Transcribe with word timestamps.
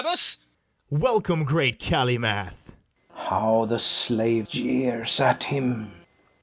BARABAS. 0.03 0.37
Welcome, 0.89 1.43
great 1.43 1.77
Calymath! 1.77 2.73
FERNEZE. 3.11 3.27
How 3.29 3.65
the 3.65 3.77
slave 3.77 4.49
jeers 4.49 5.19
at 5.19 5.43
him! 5.43 5.91